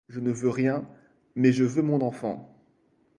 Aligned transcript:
Je 0.09 0.19
ne 0.19 0.31
veux 0.31 0.49
rien, 0.49 0.89
mais 1.35 1.51
je 1.53 1.63
veux 1.63 1.83
mon 1.83 2.01
enfant! 2.01 2.59